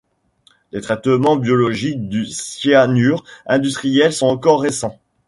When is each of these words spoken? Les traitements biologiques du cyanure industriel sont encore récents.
Les 0.71 0.81
traitements 0.81 1.35
biologiques 1.35 2.09
du 2.09 2.25
cyanure 2.25 3.23
industriel 3.45 4.11
sont 4.11 4.25
encore 4.25 4.61
récents. 4.61 4.99